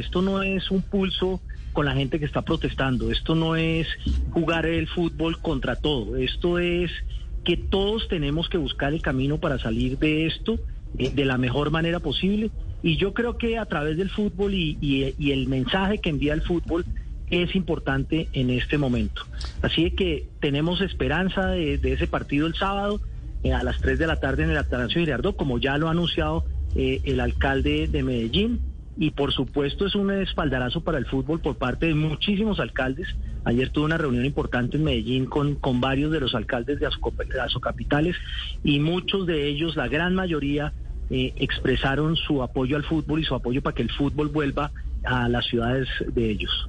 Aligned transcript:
Esto 0.00 0.22
no 0.22 0.42
es 0.42 0.70
un 0.70 0.82
pulso 0.82 1.40
con 1.72 1.86
la 1.86 1.94
gente 1.94 2.18
que 2.18 2.24
está 2.24 2.42
protestando. 2.42 3.10
Esto 3.10 3.34
no 3.34 3.56
es 3.56 3.86
jugar 4.30 4.66
el 4.66 4.88
fútbol 4.88 5.40
contra 5.40 5.76
todo. 5.76 6.16
Esto 6.16 6.58
es 6.58 6.90
que 7.44 7.56
todos 7.56 8.08
tenemos 8.08 8.48
que 8.48 8.58
buscar 8.58 8.92
el 8.92 9.02
camino 9.02 9.38
para 9.38 9.58
salir 9.58 9.98
de 9.98 10.26
esto 10.26 10.58
eh, 10.98 11.10
de 11.10 11.24
la 11.24 11.38
mejor 11.38 11.70
manera 11.70 12.00
posible. 12.00 12.50
Y 12.82 12.96
yo 12.96 13.12
creo 13.12 13.36
que 13.36 13.58
a 13.58 13.66
través 13.66 13.96
del 13.96 14.10
fútbol 14.10 14.54
y, 14.54 15.14
el 15.18 15.48
mensaje 15.48 15.98
que 15.98 16.10
envía 16.10 16.32
el 16.32 16.42
fútbol 16.42 16.84
es 17.30 17.54
importante 17.54 18.28
en 18.32 18.50
este 18.50 18.78
momento. 18.78 19.22
Así 19.62 19.90
que 19.92 20.28
tenemos 20.40 20.80
esperanza 20.80 21.48
de, 21.48 21.74
ese 21.82 22.06
partido 22.06 22.46
el 22.46 22.54
sábado 22.54 23.00
eh, 23.44 23.52
a 23.52 23.62
las 23.62 23.80
3 23.80 23.98
de 23.98 24.06
la 24.06 24.16
tarde 24.16 24.44
en 24.44 24.50
el 24.50 24.56
Atanasio 24.56 25.00
Girardot, 25.00 25.36
como 25.36 25.58
ya 25.58 25.78
lo 25.78 25.88
ha 25.88 25.92
anunciado 25.92 26.44
eh, 26.74 27.00
el 27.04 27.20
alcalde 27.20 27.86
de 27.86 28.02
Medellín. 28.02 28.60
Y 29.00 29.12
por 29.12 29.32
supuesto 29.32 29.86
es 29.86 29.94
un 29.94 30.10
espaldarazo 30.10 30.82
para 30.82 30.98
el 30.98 31.06
fútbol 31.06 31.40
por 31.40 31.56
parte 31.56 31.86
de 31.86 31.94
muchísimos 31.94 32.60
alcaldes. 32.60 33.08
Ayer 33.44 33.70
tuve 33.70 33.86
una 33.86 33.96
reunión 33.96 34.26
importante 34.26 34.76
en 34.76 34.84
Medellín 34.84 35.24
con, 35.24 35.54
con 35.54 35.80
varios 35.80 36.12
de 36.12 36.20
los 36.20 36.34
alcaldes 36.34 36.78
de 36.78 36.86
capitales 37.62 38.14
y 38.62 38.78
muchos 38.78 39.26
de 39.26 39.48
ellos, 39.48 39.74
la 39.74 39.88
gran 39.88 40.14
mayoría, 40.14 40.74
eh, 41.08 41.32
expresaron 41.36 42.14
su 42.14 42.42
apoyo 42.42 42.76
al 42.76 42.84
fútbol 42.84 43.20
y 43.20 43.24
su 43.24 43.34
apoyo 43.34 43.62
para 43.62 43.74
que 43.74 43.82
el 43.82 43.90
fútbol 43.90 44.28
vuelva 44.28 44.70
a 45.02 45.30
las 45.30 45.46
ciudades 45.46 45.88
de 46.06 46.30
ellos. 46.30 46.68